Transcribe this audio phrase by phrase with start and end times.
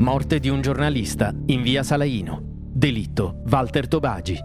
[0.00, 2.40] Morte di un giornalista in via Salaino.
[2.42, 4.38] Delitto Walter Tobagi.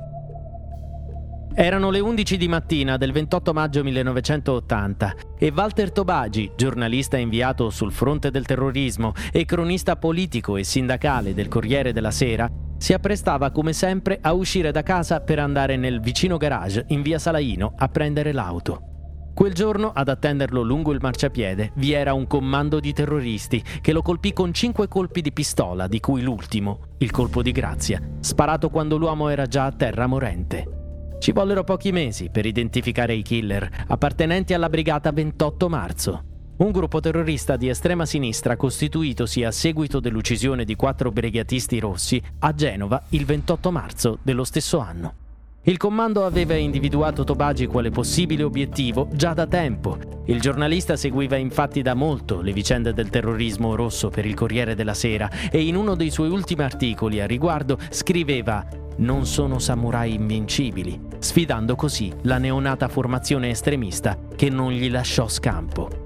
[1.53, 7.93] Erano le 11 di mattina del 28 maggio 1980 e Walter Tobagi, giornalista inviato sul
[7.93, 13.71] fronte del terrorismo e cronista politico e sindacale del Corriere della Sera, si apprestava come
[13.71, 18.33] sempre a uscire da casa per andare nel vicino garage in via Salaino a prendere
[18.33, 18.94] l'auto.
[19.35, 24.01] Quel giorno, ad attenderlo lungo il marciapiede, vi era un comando di terroristi che lo
[24.01, 28.95] colpì con cinque colpi di pistola, di cui l'ultimo, il colpo di grazia, sparato quando
[28.95, 31.17] l'uomo era già a terra morente.
[31.19, 36.23] Ci vollero pochi mesi per identificare i killer, appartenenti alla brigata 28 marzo,
[36.59, 42.53] un gruppo terrorista di estrema sinistra costituitosi a seguito dell'uccisione di quattro brigatisti rossi a
[42.53, 45.24] Genova il 28 marzo dello stesso anno.
[45.67, 49.97] Il comando aveva individuato Tobagi quale possibile obiettivo già da tempo.
[50.25, 54.93] Il giornalista seguiva infatti da molto le vicende del terrorismo rosso per il Corriere della
[54.93, 58.63] Sera e in uno dei suoi ultimi articoli a riguardo scriveva
[58.97, 66.04] non sono samurai invincibili, sfidando così la neonata formazione estremista che non gli lasciò scampo.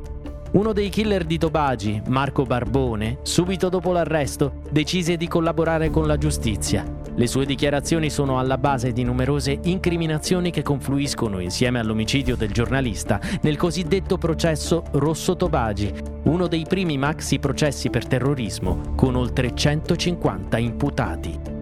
[0.51, 6.17] Uno dei killer di Tobagi, Marco Barbone, subito dopo l'arresto, decise di collaborare con la
[6.17, 6.83] giustizia.
[7.13, 13.19] Le sue dichiarazioni sono alla base di numerose incriminazioni che confluiscono insieme all'omicidio del giornalista
[13.41, 20.57] nel cosiddetto processo Rosso Tobagi, uno dei primi maxi processi per terrorismo con oltre 150
[20.57, 21.58] imputati.